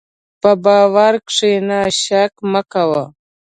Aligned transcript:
په 0.41 0.51
باور 0.63 1.13
کښېنه، 1.27 1.79
شک 2.01 2.33
مه 2.51 2.61
کوه. 2.71 3.03